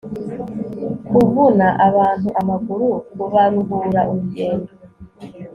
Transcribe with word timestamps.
kuvuna 1.11 1.67
abantu 1.87 2.27
amaguru 2.41 2.87
kubaruhura 3.15 4.01
urugendo 4.11 4.71